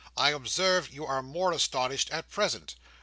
I 0.17 0.31
observe 0.31 0.91
you 0.91 1.05
are 1.05 1.21
more 1.21 1.51
astonished 1.51 2.09
at 2.09 2.27
present. 2.31 2.73